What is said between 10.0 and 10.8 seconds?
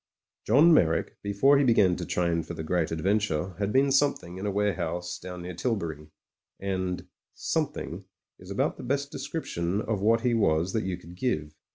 what he was